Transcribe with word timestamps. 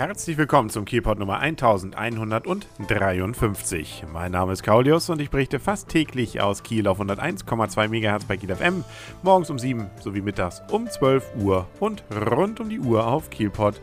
Herzlich 0.00 0.38
willkommen 0.38 0.70
zum 0.70 0.86
Kielpot 0.86 1.18
Nummer 1.18 1.40
1153. 1.40 4.04
Mein 4.10 4.32
Name 4.32 4.54
ist 4.54 4.62
Kaulius 4.62 5.10
und 5.10 5.20
ich 5.20 5.28
berichte 5.28 5.60
fast 5.60 5.90
täglich 5.90 6.40
aus 6.40 6.62
Kiel 6.62 6.88
auf 6.88 7.02
101,2 7.02 7.88
MHz 7.88 8.24
bei 8.24 8.38
Kiel 8.38 8.56
FM, 8.56 8.82
morgens 9.22 9.50
um 9.50 9.58
7 9.58 9.90
sowie 10.00 10.22
mittags 10.22 10.62
um 10.70 10.88
12 10.88 11.34
Uhr 11.42 11.68
und 11.80 12.02
rund 12.30 12.60
um 12.60 12.70
die 12.70 12.80
Uhr 12.80 13.06
auf 13.06 13.28
kielpot.de. 13.28 13.76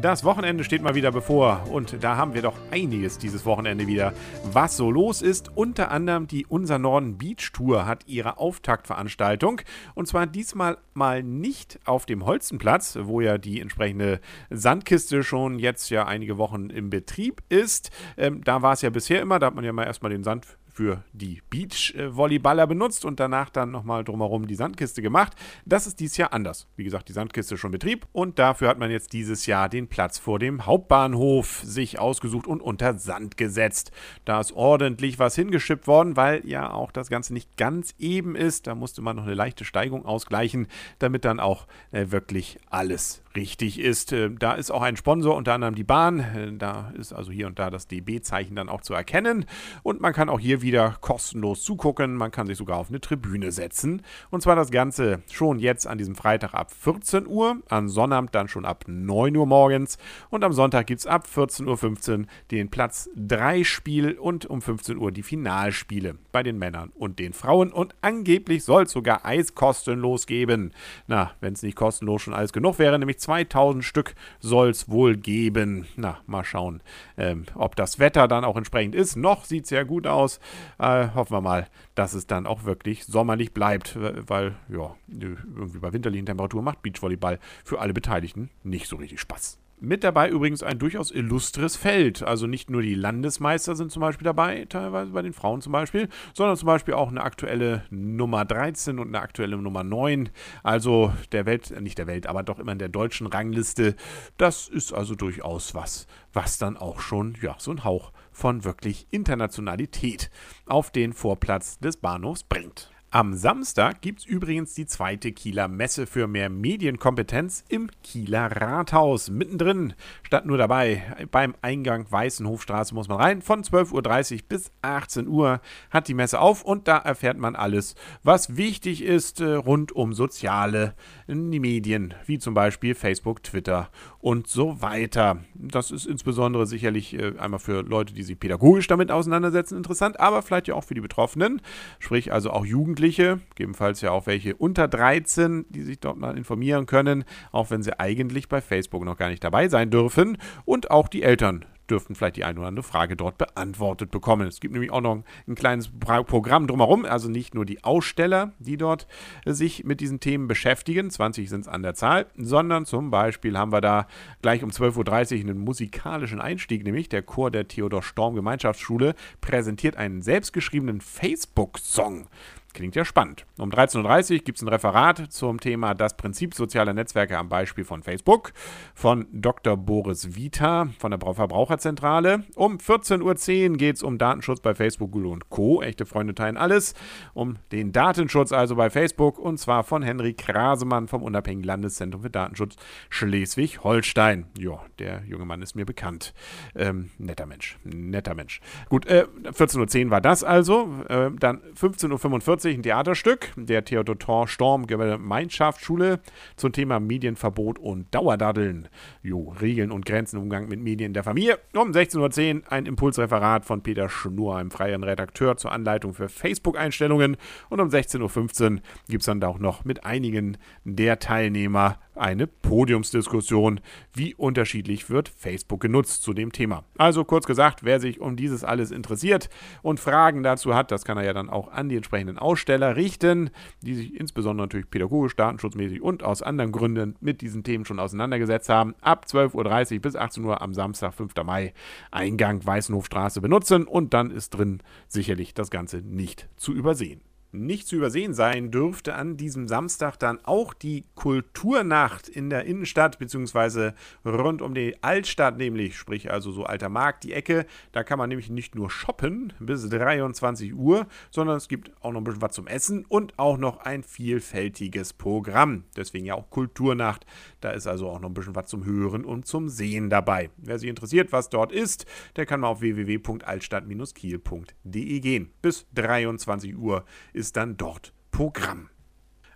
Das 0.00 0.24
Wochenende 0.24 0.64
steht 0.64 0.82
mal 0.82 0.96
wieder 0.96 1.12
bevor 1.12 1.68
und 1.70 2.02
da 2.02 2.16
haben 2.16 2.34
wir 2.34 2.42
doch 2.42 2.56
einiges 2.72 3.16
dieses 3.16 3.46
Wochenende 3.46 3.86
wieder, 3.86 4.12
was 4.42 4.76
so 4.76 4.90
los 4.90 5.22
ist. 5.22 5.56
Unter 5.56 5.92
anderem 5.92 6.26
die 6.26 6.46
Unser 6.46 6.78
Norden 6.78 7.16
Beach 7.16 7.52
Tour 7.52 7.86
hat 7.86 8.06
ihre 8.06 8.38
Auftaktveranstaltung 8.38 9.60
und 9.94 10.08
zwar 10.08 10.26
diesmal 10.26 10.78
mal 10.94 11.22
nicht 11.22 11.78
auf 11.84 12.06
dem 12.06 12.26
Holzenplatz, 12.26 12.98
wo 13.02 13.20
ja 13.20 13.38
die 13.38 13.60
entsprechende 13.60 14.20
Sandkiste 14.50 15.22
schon 15.22 15.60
jetzt 15.60 15.88
ja 15.90 16.06
einige 16.06 16.38
Wochen 16.38 16.70
im 16.70 16.90
Betrieb 16.90 17.42
ist. 17.48 17.90
Ähm, 18.16 18.42
da 18.42 18.62
war 18.62 18.72
es 18.72 18.82
ja 18.82 18.90
bisher 18.90 19.22
immer, 19.22 19.38
da 19.38 19.46
hat 19.46 19.54
man 19.54 19.64
ja 19.64 19.72
mal 19.72 19.84
erstmal 19.84 20.10
den 20.10 20.24
Sand 20.24 20.58
für 20.74 21.04
die 21.12 21.40
Beach-Volleyballer 21.50 22.66
benutzt 22.66 23.04
und 23.04 23.20
danach 23.20 23.48
dann 23.48 23.70
nochmal 23.70 24.02
drumherum 24.02 24.48
die 24.48 24.56
Sandkiste 24.56 25.02
gemacht. 25.02 25.34
Das 25.64 25.86
ist 25.86 26.00
dieses 26.00 26.16
Jahr 26.16 26.32
anders. 26.32 26.66
Wie 26.74 26.82
gesagt, 26.82 27.08
die 27.08 27.12
Sandkiste 27.12 27.54
ist 27.54 27.60
schon 27.60 27.70
Betrieb 27.70 28.06
und 28.12 28.40
dafür 28.40 28.68
hat 28.68 28.78
man 28.78 28.90
jetzt 28.90 29.12
dieses 29.12 29.46
Jahr 29.46 29.68
den 29.68 29.86
Platz 29.86 30.18
vor 30.18 30.40
dem 30.40 30.66
Hauptbahnhof 30.66 31.62
sich 31.64 32.00
ausgesucht 32.00 32.48
und 32.48 32.60
unter 32.60 32.98
Sand 32.98 33.36
gesetzt. 33.36 33.92
Da 34.24 34.40
ist 34.40 34.52
ordentlich 34.52 35.20
was 35.20 35.36
hingeschippt 35.36 35.86
worden, 35.86 36.16
weil 36.16 36.44
ja 36.44 36.72
auch 36.72 36.90
das 36.90 37.08
Ganze 37.08 37.32
nicht 37.32 37.56
ganz 37.56 37.94
eben 38.00 38.34
ist. 38.34 38.66
Da 38.66 38.74
musste 38.74 39.00
man 39.00 39.14
noch 39.14 39.24
eine 39.24 39.34
leichte 39.34 39.64
Steigung 39.64 40.04
ausgleichen, 40.04 40.66
damit 40.98 41.24
dann 41.24 41.38
auch 41.38 41.68
äh, 41.92 42.06
wirklich 42.10 42.58
alles 42.68 43.22
richtig 43.36 43.78
ist. 43.78 44.12
Äh, 44.12 44.30
da 44.30 44.54
ist 44.54 44.70
auch 44.70 44.82
ein 44.82 44.96
Sponsor, 44.96 45.36
unter 45.36 45.54
anderem 45.54 45.74
die 45.74 45.84
Bahn. 45.84 46.20
Äh, 46.20 46.52
da 46.56 46.92
ist 46.96 47.12
also 47.12 47.30
hier 47.30 47.46
und 47.46 47.58
da 47.58 47.70
das 47.70 47.86
DB-Zeichen 47.86 48.56
dann 48.56 48.68
auch 48.68 48.80
zu 48.80 48.94
erkennen. 48.94 49.46
Und 49.82 50.00
man 50.00 50.12
kann 50.12 50.28
auch 50.28 50.40
hier 50.40 50.62
wieder 50.64 50.96
kostenlos 51.00 51.62
zugucken. 51.62 52.16
Man 52.16 52.32
kann 52.32 52.48
sich 52.48 52.58
sogar 52.58 52.78
auf 52.78 52.88
eine 52.88 53.00
Tribüne 53.00 53.52
setzen. 53.52 54.02
Und 54.30 54.42
zwar 54.42 54.56
das 54.56 54.72
Ganze 54.72 55.22
schon 55.30 55.60
jetzt 55.60 55.86
an 55.86 55.98
diesem 55.98 56.16
Freitag 56.16 56.54
ab 56.54 56.72
14 56.72 57.28
Uhr, 57.28 57.58
an 57.68 57.88
Sonnabend 57.88 58.34
dann 58.34 58.48
schon 58.48 58.64
ab 58.64 58.84
9 58.88 59.36
Uhr 59.36 59.46
morgens. 59.46 59.98
Und 60.30 60.42
am 60.42 60.52
Sonntag 60.52 60.86
gibt 60.88 61.00
es 61.00 61.06
ab 61.06 61.28
14.15 61.32 62.18
Uhr 62.18 62.26
den 62.50 62.70
Platz 62.70 63.08
3 63.14 63.62
Spiel 63.62 64.12
und 64.12 64.46
um 64.46 64.62
15 64.62 64.96
Uhr 64.96 65.12
die 65.12 65.22
Finalspiele 65.22 66.16
bei 66.32 66.42
den 66.42 66.58
Männern 66.58 66.90
und 66.94 67.18
den 67.18 67.34
Frauen. 67.34 67.70
Und 67.70 67.94
angeblich 68.00 68.64
soll 68.64 68.84
es 68.84 68.92
sogar 68.92 69.24
Eis 69.24 69.54
kostenlos 69.54 70.26
geben. 70.26 70.72
Na, 71.06 71.32
wenn 71.40 71.52
es 71.52 71.62
nicht 71.62 71.76
kostenlos 71.76 72.22
schon 72.22 72.34
alles 72.34 72.52
genug 72.52 72.78
wäre, 72.78 72.98
nämlich 72.98 73.18
2000 73.18 73.84
Stück 73.84 74.14
soll 74.40 74.70
es 74.70 74.88
wohl 74.88 75.16
geben. 75.16 75.86
Na, 75.96 76.18
mal 76.26 76.44
schauen, 76.44 76.82
ähm, 77.16 77.44
ob 77.54 77.76
das 77.76 77.98
Wetter 77.98 78.26
dann 78.28 78.44
auch 78.44 78.56
entsprechend 78.56 78.94
ist. 78.94 79.16
Noch 79.16 79.44
sieht 79.44 79.64
es 79.64 79.70
ja 79.70 79.82
gut 79.82 80.06
aus. 80.06 80.40
Äh, 80.78 81.08
hoffen 81.14 81.32
wir 81.32 81.40
mal, 81.40 81.68
dass 81.94 82.14
es 82.14 82.26
dann 82.26 82.46
auch 82.46 82.64
wirklich 82.64 83.04
sommerlich 83.04 83.52
bleibt, 83.52 83.96
weil 83.96 84.54
ja, 84.68 84.94
irgendwie 85.08 85.78
bei 85.78 85.92
winterlichen 85.92 86.26
Temperaturen 86.26 86.64
macht 86.64 86.82
Beachvolleyball 86.82 87.38
für 87.64 87.80
alle 87.80 87.92
Beteiligten 87.92 88.50
nicht 88.62 88.88
so 88.88 88.96
richtig 88.96 89.20
Spaß. 89.20 89.58
Mit 89.80 90.04
dabei 90.04 90.30
übrigens 90.30 90.62
ein 90.62 90.78
durchaus 90.78 91.10
illustres 91.10 91.76
Feld. 91.76 92.22
Also 92.22 92.46
nicht 92.46 92.70
nur 92.70 92.80
die 92.80 92.94
Landesmeister 92.94 93.74
sind 93.74 93.90
zum 93.90 94.00
Beispiel 94.00 94.24
dabei, 94.24 94.66
teilweise 94.66 95.10
bei 95.10 95.20
den 95.20 95.32
Frauen 95.32 95.60
zum 95.60 95.72
Beispiel, 95.72 96.08
sondern 96.32 96.56
zum 96.56 96.66
Beispiel 96.66 96.94
auch 96.94 97.08
eine 97.08 97.22
aktuelle 97.22 97.82
Nummer 97.90 98.44
13 98.44 98.98
und 98.98 99.08
eine 99.08 99.20
aktuelle 99.20 99.58
Nummer 99.58 99.82
9. 99.82 100.30
Also 100.62 101.12
der 101.32 101.44
Welt, 101.44 101.78
nicht 101.82 101.98
der 101.98 102.06
Welt, 102.06 102.26
aber 102.28 102.44
doch 102.44 102.60
immer 102.60 102.72
in 102.72 102.78
der 102.78 102.88
deutschen 102.88 103.26
Rangliste. 103.26 103.96
Das 104.38 104.68
ist 104.68 104.94
also 104.94 105.16
durchaus 105.16 105.74
was, 105.74 106.06
was 106.32 106.56
dann 106.56 106.76
auch 106.76 107.00
schon, 107.00 107.36
ja, 107.42 107.56
so 107.58 107.72
ein 107.72 107.84
Hauch 107.84 108.12
von 108.34 108.64
wirklich 108.64 109.06
Internationalität 109.10 110.30
auf 110.66 110.90
den 110.90 111.14
Vorplatz 111.14 111.78
des 111.78 111.96
Bahnhofs 111.96 112.44
bringt. 112.44 112.93
Am 113.14 113.32
Samstag 113.32 114.00
gibt 114.00 114.18
es 114.18 114.24
übrigens 114.24 114.74
die 114.74 114.86
zweite 114.86 115.30
Kieler 115.30 115.68
Messe 115.68 116.08
für 116.08 116.26
mehr 116.26 116.50
Medienkompetenz 116.50 117.62
im 117.68 117.88
Kieler 118.02 118.50
Rathaus. 118.60 119.30
Mittendrin, 119.30 119.94
statt 120.24 120.46
nur 120.46 120.58
dabei, 120.58 121.00
beim 121.30 121.54
Eingang 121.62 122.10
Weißenhofstraße 122.10 122.92
muss 122.92 123.06
man 123.06 123.20
rein. 123.20 123.40
Von 123.40 123.62
12.30 123.62 124.32
Uhr 124.34 124.40
bis 124.48 124.72
18 124.82 125.28
Uhr 125.28 125.60
hat 125.90 126.08
die 126.08 126.14
Messe 126.14 126.40
auf 126.40 126.64
und 126.64 126.88
da 126.88 126.98
erfährt 126.98 127.38
man 127.38 127.54
alles, 127.54 127.94
was 128.24 128.56
wichtig 128.56 129.04
ist 129.04 129.40
äh, 129.40 129.44
rund 129.44 129.92
um 129.92 130.12
soziale 130.12 130.96
Medien, 131.28 132.14
wie 132.26 132.40
zum 132.40 132.54
Beispiel 132.54 132.96
Facebook, 132.96 133.44
Twitter 133.44 133.90
und 134.18 134.48
so 134.48 134.82
weiter. 134.82 135.38
Das 135.54 135.92
ist 135.92 136.06
insbesondere 136.06 136.66
sicherlich 136.66 137.16
äh, 137.16 137.34
einmal 137.38 137.60
für 137.60 137.82
Leute, 137.82 138.12
die 138.12 138.24
sich 138.24 138.40
pädagogisch 138.40 138.88
damit 138.88 139.12
auseinandersetzen, 139.12 139.76
interessant, 139.76 140.18
aber 140.18 140.42
vielleicht 140.42 140.66
ja 140.66 140.74
auch 140.74 140.82
für 140.82 140.94
die 140.94 141.00
Betroffenen, 141.00 141.62
sprich 142.00 142.32
also 142.32 142.50
auch 142.50 142.66
Jugendliche 142.66 143.03
Jugendliche, 143.04 143.40
gegebenenfalls 143.50 144.00
ja 144.00 144.12
auch 144.12 144.26
welche 144.26 144.56
unter 144.56 144.88
13, 144.88 145.66
die 145.68 145.82
sich 145.82 146.00
dort 146.00 146.16
mal 146.16 146.38
informieren 146.38 146.86
können, 146.86 147.24
auch 147.52 147.70
wenn 147.70 147.82
sie 147.82 147.98
eigentlich 148.00 148.48
bei 148.48 148.62
Facebook 148.62 149.04
noch 149.04 149.18
gar 149.18 149.28
nicht 149.28 149.44
dabei 149.44 149.68
sein 149.68 149.90
dürfen. 149.90 150.38
Und 150.64 150.90
auch 150.90 151.08
die 151.08 151.22
Eltern 151.22 151.66
dürften 151.90 152.14
vielleicht 152.14 152.36
die 152.36 152.44
eine 152.44 152.58
oder 152.60 152.68
andere 152.68 152.82
Frage 152.82 153.14
dort 153.14 153.36
beantwortet 153.36 154.10
bekommen. 154.10 154.48
Es 154.48 154.60
gibt 154.60 154.72
nämlich 154.72 154.90
auch 154.90 155.02
noch 155.02 155.22
ein 155.46 155.54
kleines 155.54 155.90
Programm 156.00 156.66
drumherum, 156.66 157.04
also 157.04 157.28
nicht 157.28 157.54
nur 157.54 157.66
die 157.66 157.84
Aussteller, 157.84 158.52
die 158.58 158.78
dort 158.78 159.06
sich 159.44 159.84
mit 159.84 160.00
diesen 160.00 160.18
Themen 160.18 160.48
beschäftigen, 160.48 161.10
20 161.10 161.50
sind 161.50 161.60
es 161.60 161.68
an 161.68 161.82
der 161.82 161.92
Zahl, 161.92 162.24
sondern 162.38 162.86
zum 162.86 163.10
Beispiel 163.10 163.58
haben 163.58 163.70
wir 163.70 163.82
da 163.82 164.06
gleich 164.40 164.62
um 164.62 164.70
12.30 164.70 165.44
Uhr 165.44 165.50
einen 165.50 165.58
musikalischen 165.58 166.40
Einstieg, 166.40 166.84
nämlich 166.84 167.10
der 167.10 167.20
Chor 167.20 167.50
der 167.50 167.68
Theodor 167.68 168.02
Storm 168.02 168.34
Gemeinschaftsschule 168.34 169.14
präsentiert 169.42 169.98
einen 169.98 170.22
selbstgeschriebenen 170.22 171.02
Facebook-Song. 171.02 172.28
Klingt 172.74 172.96
ja 172.96 173.04
spannend. 173.04 173.46
Um 173.56 173.70
13.30 173.70 174.32
Uhr 174.32 174.38
gibt 174.40 174.58
es 174.58 174.62
ein 174.62 174.68
Referat 174.68 175.30
zum 175.30 175.60
Thema 175.60 175.94
Das 175.94 176.16
Prinzip 176.16 176.54
sozialer 176.54 176.92
Netzwerke 176.92 177.38
am 177.38 177.48
Beispiel 177.48 177.84
von 177.84 178.02
Facebook 178.02 178.52
von 178.96 179.28
Dr. 179.30 179.76
Boris 179.76 180.34
Vita 180.34 180.88
von 180.98 181.12
der 181.12 181.20
Verbraucherzentrale. 181.20 182.42
Um 182.56 182.78
14.10 182.78 183.70
Uhr 183.70 183.76
geht 183.76 183.94
es 183.94 184.02
um 184.02 184.18
Datenschutz 184.18 184.58
bei 184.58 184.74
Facebook, 184.74 185.12
Google 185.12 185.30
und 185.30 185.50
Co. 185.50 185.82
Echte 185.82 186.04
Freunde 186.04 186.34
teilen 186.34 186.56
alles. 186.56 186.94
Um 187.32 187.58
den 187.70 187.92
Datenschutz 187.92 188.50
also 188.50 188.74
bei 188.74 188.90
Facebook 188.90 189.38
und 189.38 189.58
zwar 189.58 189.84
von 189.84 190.02
Henry 190.02 190.34
Krasemann 190.34 191.06
vom 191.06 191.22
Unabhängigen 191.22 191.64
Landeszentrum 191.64 192.22
für 192.22 192.30
Datenschutz 192.30 192.74
Schleswig-Holstein. 193.08 194.46
Ja, 194.58 194.80
der 194.98 195.22
junge 195.28 195.44
Mann 195.44 195.62
ist 195.62 195.76
mir 195.76 195.86
bekannt. 195.86 196.34
Ähm, 196.74 197.10
netter 197.18 197.46
Mensch, 197.46 197.78
netter 197.84 198.34
Mensch. 198.34 198.60
Gut, 198.88 199.06
äh, 199.06 199.26
14.10 199.44 200.06
Uhr 200.06 200.10
war 200.10 200.20
das 200.20 200.42
also. 200.42 200.88
Äh, 201.08 201.30
dann 201.38 201.60
15.45 201.80 202.63
Uhr 202.63 202.63
ein 202.72 202.82
Theaterstück 202.82 203.52
der 203.56 203.84
Theodor 203.84 204.48
Storm 204.48 204.86
Gemeinschaftsschule 204.86 206.20
zum 206.56 206.72
Thema 206.72 207.00
Medienverbot 207.00 207.78
und 207.78 208.14
Dauerdaddeln. 208.14 208.88
Jo, 209.22 209.54
Regeln 209.60 209.90
und 209.90 210.06
Grenzen 210.06 210.36
im 210.36 210.44
Umgang 210.44 210.68
mit 210.68 210.80
Medien 210.80 211.12
der 211.12 211.24
Familie. 211.24 211.58
Um 211.74 211.90
16.10 211.90 212.62
Uhr 212.62 212.72
ein 212.72 212.86
Impulsreferat 212.86 213.64
von 213.64 213.82
Peter 213.82 214.08
Schnur, 214.08 214.56
einem 214.56 214.70
freien 214.70 215.04
Redakteur 215.04 215.56
zur 215.56 215.72
Anleitung 215.72 216.14
für 216.14 216.28
Facebook-Einstellungen. 216.28 217.36
Und 217.68 217.80
um 217.80 217.88
16.15 217.88 218.72
Uhr 218.72 218.80
gibt 219.08 219.22
es 219.22 219.26
dann 219.26 219.42
auch 219.44 219.58
noch 219.58 219.84
mit 219.84 220.04
einigen 220.04 220.56
der 220.84 221.18
Teilnehmer 221.18 221.98
eine 222.16 222.46
Podiumsdiskussion. 222.46 223.80
Wie 224.12 224.34
unterschiedlich 224.34 225.10
wird 225.10 225.28
Facebook 225.28 225.80
genutzt 225.80 226.22
zu 226.22 226.32
dem 226.32 226.52
Thema? 226.52 226.84
Also 226.96 227.24
kurz 227.24 227.46
gesagt, 227.46 227.84
wer 227.84 228.00
sich 228.00 228.20
um 228.20 228.36
dieses 228.36 228.64
alles 228.64 228.90
interessiert 228.90 229.48
und 229.82 230.00
Fragen 230.00 230.42
dazu 230.42 230.74
hat, 230.74 230.90
das 230.90 231.04
kann 231.04 231.18
er 231.18 231.24
ja 231.24 231.32
dann 231.32 231.50
auch 231.50 231.72
an 231.72 231.88
die 231.88 231.96
entsprechenden 231.96 232.38
Aussteller 232.54 232.94
richten, 232.94 233.50
die 233.82 233.94
sich 233.94 234.14
insbesondere 234.14 234.68
natürlich 234.68 234.88
pädagogisch, 234.88 235.34
datenschutzmäßig 235.34 236.00
und 236.00 236.22
aus 236.22 236.40
anderen 236.40 236.70
Gründen 236.70 237.16
mit 237.20 237.40
diesen 237.40 237.64
Themen 237.64 237.84
schon 237.84 237.98
auseinandergesetzt 237.98 238.68
haben. 238.68 238.94
Ab 239.00 239.26
12.30 239.28 239.94
Uhr 239.96 240.00
bis 240.00 240.14
18 240.14 240.44
Uhr 240.44 240.62
am 240.62 240.72
Samstag, 240.72 241.14
5. 241.14 241.34
Mai, 241.44 241.74
Eingang 242.12 242.64
Weißenhofstraße 242.64 243.40
benutzen 243.40 243.88
und 243.88 244.14
dann 244.14 244.30
ist 244.30 244.50
drin 244.50 244.84
sicherlich 245.08 245.52
das 245.52 245.70
Ganze 245.70 245.96
nicht 245.98 246.48
zu 246.56 246.72
übersehen 246.72 247.22
nicht 247.54 247.86
zu 247.86 247.96
übersehen 247.96 248.34
sein 248.34 248.70
dürfte 248.70 249.14
an 249.14 249.36
diesem 249.36 249.68
Samstag 249.68 250.18
dann 250.18 250.38
auch 250.44 250.74
die 250.74 251.04
Kulturnacht 251.14 252.28
in 252.28 252.50
der 252.50 252.64
Innenstadt 252.64 253.18
beziehungsweise 253.18 253.94
rund 254.24 254.62
um 254.62 254.74
die 254.74 255.02
Altstadt, 255.02 255.56
nämlich 255.56 255.96
sprich 255.96 256.30
also 256.30 256.52
so 256.52 256.64
alter 256.64 256.88
Markt, 256.88 257.24
die 257.24 257.32
Ecke. 257.32 257.66
Da 257.92 258.04
kann 258.04 258.18
man 258.18 258.28
nämlich 258.28 258.50
nicht 258.50 258.74
nur 258.74 258.90
shoppen 258.90 259.52
bis 259.60 259.88
23 259.88 260.74
Uhr, 260.74 261.06
sondern 261.30 261.56
es 261.56 261.68
gibt 261.68 261.92
auch 262.02 262.12
noch 262.12 262.20
ein 262.20 262.24
bisschen 262.24 262.42
was 262.42 262.54
zum 262.54 262.66
Essen 262.66 263.04
und 263.06 263.38
auch 263.38 263.56
noch 263.56 263.78
ein 263.78 264.02
vielfältiges 264.02 265.12
Programm. 265.12 265.84
Deswegen 265.96 266.26
ja 266.26 266.34
auch 266.34 266.50
Kulturnacht. 266.50 267.24
Da 267.60 267.70
ist 267.70 267.86
also 267.86 268.08
auch 268.08 268.18
noch 268.20 268.30
ein 268.30 268.34
bisschen 268.34 268.56
was 268.56 268.66
zum 268.66 268.84
Hören 268.84 269.24
und 269.24 269.46
zum 269.46 269.68
Sehen 269.68 270.10
dabei. 270.10 270.50
Wer 270.56 270.78
sich 270.78 270.88
interessiert, 270.88 271.32
was 271.32 271.48
dort 271.48 271.72
ist, 271.72 272.06
der 272.36 272.46
kann 272.46 272.60
mal 272.60 272.68
auf 272.68 272.80
www.altstadt-kiel.de 272.80 275.20
gehen. 275.20 275.52
Bis 275.62 275.86
23 275.94 276.76
Uhr 276.76 277.04
ist 277.32 277.43
ist 277.44 277.58
dann 277.58 277.76
dort 277.76 278.14
Programm. 278.30 278.88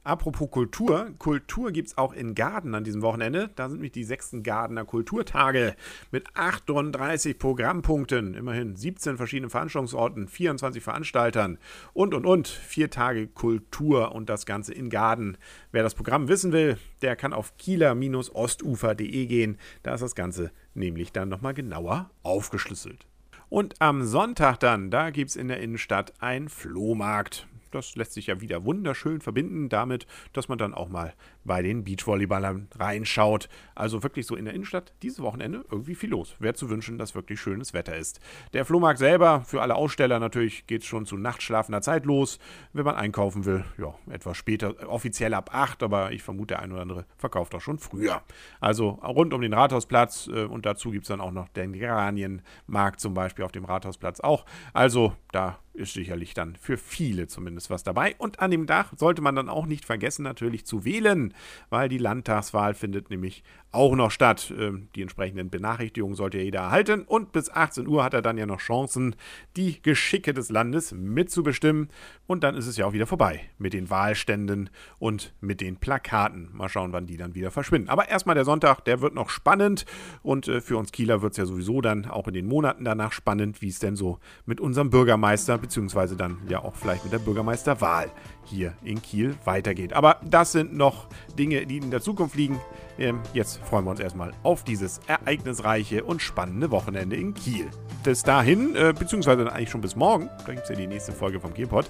Apropos 0.05 0.51
Kultur, 0.51 1.11
Kultur 1.19 1.73
gibt 1.73 1.89
es 1.89 1.97
auch 1.97 2.13
in 2.13 2.35
Garden 2.35 2.75
an 2.75 2.85
diesem 2.85 3.01
Wochenende. 3.01 3.49
Da 3.57 3.69
sind 3.69 3.79
nämlich 3.79 3.93
die 3.93 4.05
sechsten 4.05 4.43
Gardener 4.43 4.85
Kulturtage 4.85 5.75
mit 6.11 6.27
38 6.35 7.39
Programmpunkten, 7.39 8.35
immerhin 8.35 8.77
17 8.77 9.17
verschiedene 9.17 9.49
Veranstaltungsorten, 9.49 10.29
24 10.29 10.83
Veranstaltern 10.83 11.57
und 11.95 12.13
und 12.13 12.27
und. 12.27 12.47
Vier 12.47 12.91
Tage 12.91 13.27
Kultur 13.27 14.15
und 14.15 14.29
das 14.29 14.45
Ganze 14.45 14.75
in 14.75 14.91
Garden. 14.91 15.39
Wer 15.73 15.83
das 15.83 15.95
Programm 15.95 16.29
wissen 16.29 16.53
will, 16.53 16.77
der 17.01 17.17
kann 17.17 17.33
auf 17.33 17.57
kieler-ostufer.de 17.57 19.27
gehen. 19.27 19.57
Da 19.83 19.95
ist 19.95 20.03
das 20.03 20.15
Ganze 20.15 20.53
nämlich 20.75 21.13
dann 21.13 21.31
nochmal 21.31 21.55
genauer 21.55 22.11
aufgeschlüsselt. 22.23 23.07
Und 23.49 23.81
am 23.81 24.05
Sonntag 24.05 24.61
dann, 24.61 24.91
da 24.91 25.09
gibt 25.09 25.31
es 25.31 25.37
in 25.37 25.49
der 25.49 25.61
Innenstadt 25.61 26.13
einen 26.21 26.51
Flohmarkt 26.51 27.47
das 27.71 27.95
lässt 27.97 28.13
sich 28.13 28.27
ja 28.27 28.41
wieder 28.41 28.65
wunderschön 28.65 29.21
verbinden 29.21 29.69
damit, 29.69 30.07
dass 30.33 30.49
man 30.49 30.59
dann 30.59 30.75
auch 30.75 30.89
mal 30.89 31.15
bei 31.45 31.63
den 31.63 31.85
Beachvolleyballern 31.85 32.69
reinschaut. 32.79 33.49
Also 33.75 34.03
wirklich 34.03 34.27
so 34.27 34.37
in 34.37 34.45
der 34.45 34.55
Innenstadt 34.55 34.93
dieses 35.03 35.21
Wochenende 35.21 35.65
irgendwie 35.71 35.95
viel 35.95 36.11
los. 36.11 36.35
Wäre 36.39 36.55
zu 36.55 36.71
wünschen, 36.71 36.99
dass 36.99 37.15
wirklich 37.15 37.41
schönes 37.41 37.73
Wetter 37.73 37.97
ist. 37.97 38.21
Der 38.53 38.65
Flohmarkt 38.65 38.99
selber, 38.99 39.43
für 39.43 39.63
alle 39.63 39.77
Aussteller 39.77 40.19
natürlich, 40.19 40.67
geht 40.67 40.83
es 40.83 40.89
schon 40.89 41.07
zu 41.07 41.17
nachtschlafender 41.17 41.83
Zeit 41.83 42.05
los. 42.05 42.39
Wenn 42.73 42.85
man 42.85 42.97
einkaufen 42.97 43.45
will, 43.45 43.65
ja, 43.79 43.95
etwas 44.11 44.37
später, 44.37 44.89
offiziell 44.89 45.35
ab 45.35 45.51
8, 45.53 45.83
aber 45.83 46.13
ich 46.13 46.23
vermute, 46.23 46.49
der 46.49 46.61
ein 46.61 46.73
oder 46.73 46.83
andere 46.83 47.05
verkauft 47.17 47.55
auch 47.55 47.61
schon 47.61 47.79
früher. 47.79 48.23
Also 48.61 48.91
rund 48.91 49.33
um 49.33 49.41
den 49.41 49.53
Rathausplatz 49.53 50.29
äh, 50.33 50.45
und 50.45 50.67
dazu 50.67 50.91
gibt 50.91 51.05
es 51.05 51.09
dann 51.09 51.21
auch 51.21 51.31
noch 51.31 51.49
den 51.49 51.73
Geranienmarkt 51.73 53.01
zum 53.01 53.15
Beispiel 53.15 53.45
auf 53.45 53.53
dem 53.53 53.65
Rathausplatz 53.65 54.21
auch. 54.21 54.45
Also 54.73 55.15
da 55.33 55.59
ist 55.79 55.95
sicherlich 55.95 56.35
dann 56.35 56.57
für 56.57 56.77
viele 56.77 57.27
zumindest 57.27 57.71
was 57.71 57.83
dabei. 57.83 58.15
Und 58.19 58.41
an 58.41 58.51
dem 58.51 58.67
Dach 58.67 58.93
sollte 58.97 59.23
man 59.23 59.35
dann 59.35 59.49
auch 59.49 59.67
nicht 59.67 59.85
vergessen, 59.85 60.23
natürlich 60.23 60.67
zu 60.67 60.85
wählen, 60.85 61.33
weil 61.71 61.89
die 61.89 61.99
Landtagswahl 61.99 62.75
findet 62.75 63.11
nämlich 63.11 63.43
auch 63.71 63.95
noch 63.95 64.11
statt. 64.11 64.53
Ähm, 64.57 64.89
die 64.95 65.03
entsprechenden 65.03 65.51
Benachrichtigungen 65.51 66.17
sollte 66.17 66.39
ja 66.39 66.45
jeder 66.45 66.61
erhalten. 66.61 67.03
Und 67.03 67.33
bis 67.33 67.51
18 67.51 67.87
Uhr 67.87 68.03
hat 68.05 68.15
er 68.15 68.23
dann 68.23 68.39
ja 68.39 68.47
noch 68.47 68.61
Chancen, 68.61 69.15
die 69.57 69.83
Geschicke 69.83 70.33
des 70.33 70.51
Landes 70.51 70.93
mitzubestimmen. 70.93 71.89
Und 72.27 72.45
dann 72.45 72.55
ist 72.55 72.67
es 72.67 72.77
ja 72.77 72.87
auch 72.87 72.93
wieder 72.93 73.07
vorbei 73.07 73.41
mit 73.59 73.73
den 73.73 73.91
Wahlständen 73.91 74.71
und 74.99 75.35
mit 75.41 75.61
den 75.61 75.77
Plakaten. 75.77 76.51
Mal 76.53 76.69
schauen, 76.69 76.93
wann 76.93 77.07
die 77.07 77.17
dann 77.17 77.35
wieder 77.35 77.51
verschwinden. 77.51 77.89
Aber 77.89 78.09
erstmal 78.09 78.35
der 78.35 78.45
Sonntag, 78.45 78.85
der 78.85 79.01
wird 79.01 79.15
noch 79.15 79.31
spannend. 79.31 79.85
Und 80.23 80.49
äh, 80.49 80.61
für 80.61 80.77
uns 80.77 80.93
Kieler 80.93 81.23
wird 81.23 81.33
es 81.33 81.39
ja 81.39 81.47
sowieso 81.47 81.81
dann 81.81 82.07
auch 82.07 82.29
in 82.29 82.35
den 82.35 82.47
Monaten 82.47 82.85
danach 82.85 83.13
spannend, 83.13 83.61
wie 83.63 83.69
es 83.69 83.79
denn 83.79 83.97
so 83.97 84.19
mit 84.47 84.61
unserem 84.61 84.91
Bürgermeister, 84.91 85.59
beziehungsweise 85.59 86.17
dann 86.17 86.39
ja 86.49 86.63
auch 86.63 86.75
vielleicht 86.75 87.05
mit 87.05 87.13
der 87.13 87.19
Bürgermeisterwahl 87.19 88.11
hier 88.49 88.75
in 88.83 89.03
Kiel 89.03 89.35
weitergeht. 89.45 89.93
Aber 89.93 90.17
das 90.25 90.53
sind 90.53 90.77
noch 90.77 91.07
Dinge, 91.39 91.67
die 91.67 91.79
in 91.79 91.91
der 91.91 92.01
Zukunft 92.01 92.37
liegen. 92.37 92.61
Ähm, 92.99 93.21
jetzt 93.33 93.59
freuen 93.65 93.85
wir 93.85 93.91
uns 93.91 94.01
erstmal 94.01 94.33
auf 94.43 94.65
dieses 94.65 95.01
ereignisreiche 95.07 96.05
und 96.05 96.21
spannende 96.21 96.71
Wochenende 96.71 97.17
in 97.17 97.35
Kiel. 97.35 97.69
Bis 98.03 98.23
dahin, 98.23 98.75
äh, 98.75 98.95
beziehungsweise 98.99 99.51
eigentlich 99.53 99.71
schon 99.71 99.81
bis 99.81 99.97
morgen, 99.97 100.29
da 100.47 100.53
gibt 100.53 100.65
es 100.65 100.69
ja 100.71 100.77
die 100.77 100.87
nächste 100.87 101.13
Folge 101.13 101.41
vom 101.41 101.55
Kielpot, 101.55 101.89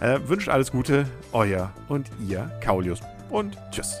äh, 0.00 0.18
wünscht 0.26 0.48
alles 0.48 0.70
Gute, 0.70 1.06
euer 1.32 1.72
und 1.88 2.10
ihr 2.28 2.50
Kaulius 2.60 3.00
und 3.30 3.56
tschüss. 3.70 4.00